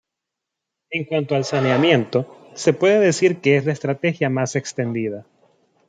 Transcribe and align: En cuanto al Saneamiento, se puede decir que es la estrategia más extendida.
En 0.89 1.05
cuanto 1.05 1.35
al 1.35 1.45
Saneamiento, 1.45 2.35
se 2.55 2.73
puede 2.73 2.97
decir 2.99 3.39
que 3.39 3.55
es 3.57 3.67
la 3.67 3.73
estrategia 3.73 4.31
más 4.31 4.55
extendida. 4.55 5.27